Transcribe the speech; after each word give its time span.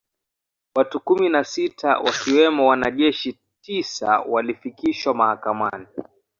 Watu 0.75 0.99
kumi 0.99 1.29
na 1.29 1.43
sita 1.43 1.97
wakiwemo 1.99 2.67
wanajeshi 2.67 3.37
tisa 3.61 4.19
walifikishwa 4.19 5.13
mahakamani 5.13 5.87